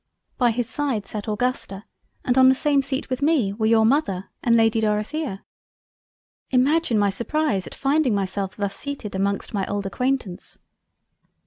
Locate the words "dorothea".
4.81-5.45